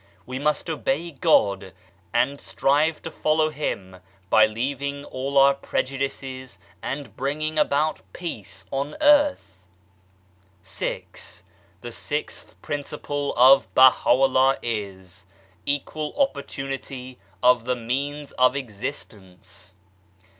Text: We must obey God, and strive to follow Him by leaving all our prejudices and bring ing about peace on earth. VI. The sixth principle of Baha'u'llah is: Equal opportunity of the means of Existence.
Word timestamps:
We 0.25 0.39
must 0.39 0.67
obey 0.67 1.11
God, 1.11 1.73
and 2.11 2.41
strive 2.41 3.03
to 3.03 3.11
follow 3.11 3.51
Him 3.51 3.97
by 4.31 4.47
leaving 4.47 5.05
all 5.05 5.37
our 5.37 5.53
prejudices 5.53 6.57
and 6.81 7.15
bring 7.15 7.43
ing 7.43 7.59
about 7.59 8.01
peace 8.11 8.65
on 8.71 8.97
earth. 8.99 9.63
VI. 10.63 11.05
The 11.81 11.91
sixth 11.91 12.59
principle 12.63 13.35
of 13.37 13.71
Baha'u'llah 13.75 14.57
is: 14.63 15.27
Equal 15.67 16.15
opportunity 16.17 17.19
of 17.43 17.65
the 17.65 17.75
means 17.75 18.31
of 18.31 18.55
Existence. 18.55 19.75